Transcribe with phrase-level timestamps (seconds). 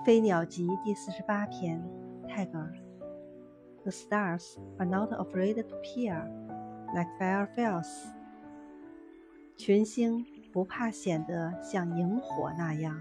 [0.02, 1.78] 《飞鸟集》第四十八篇，
[2.26, 2.72] 泰戈尔。
[3.82, 6.24] The stars are not afraid to peer,
[6.94, 7.86] like fireflies。
[9.58, 10.24] 群星
[10.54, 12.96] 不怕显得像萤火那样。